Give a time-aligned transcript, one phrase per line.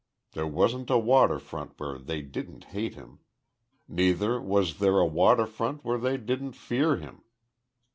[0.31, 3.19] There wasn't a water front where they didn't hate him
[3.87, 7.21] neither was there a water front where they didn't fear him.